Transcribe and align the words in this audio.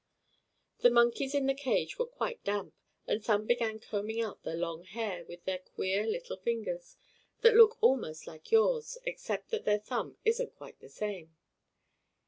The 0.79 0.89
monkeys 0.89 1.35
in 1.35 1.45
the 1.45 1.53
cage 1.53 1.99
were 1.99 2.07
quite 2.07 2.43
damp, 2.43 2.73
and 3.05 3.23
some 3.23 3.45
began 3.45 3.79
combing 3.79 4.19
out 4.19 4.41
their 4.41 4.55
long 4.55 4.83
hair 4.83 5.23
with 5.25 5.45
their 5.45 5.59
queer 5.59 6.07
little 6.07 6.37
fingers, 6.37 6.97
that 7.41 7.53
look 7.55 7.77
almost 7.83 8.25
like 8.25 8.51
yours, 8.51 8.97
except 9.05 9.51
that 9.51 9.63
their 9.65 9.77
thumb 9.77 10.17
isn't 10.25 10.55
quite 10.55 10.79
the 10.79 10.89
same. 10.89 11.35